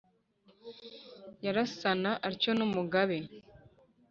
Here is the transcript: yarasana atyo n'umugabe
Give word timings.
yarasana 1.45 2.11
atyo 2.29 2.51
n'umugabe 2.57 3.17